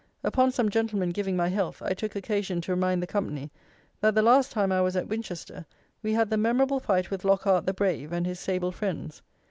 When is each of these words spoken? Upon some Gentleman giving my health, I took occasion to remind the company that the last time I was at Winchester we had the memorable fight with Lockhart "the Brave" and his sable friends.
Upon 0.23 0.51
some 0.51 0.69
Gentleman 0.69 1.11
giving 1.11 1.35
my 1.37 1.49
health, 1.49 1.79
I 1.85 1.93
took 1.93 2.15
occasion 2.15 2.59
to 2.61 2.71
remind 2.71 3.03
the 3.03 3.05
company 3.05 3.51
that 3.99 4.15
the 4.15 4.23
last 4.23 4.51
time 4.51 4.71
I 4.71 4.81
was 4.81 4.95
at 4.95 5.07
Winchester 5.07 5.67
we 6.01 6.13
had 6.13 6.31
the 6.31 6.37
memorable 6.37 6.79
fight 6.79 7.11
with 7.11 7.23
Lockhart 7.23 7.67
"the 7.67 7.73
Brave" 7.75 8.11
and 8.11 8.25
his 8.25 8.39
sable 8.39 8.71
friends. 8.71 9.21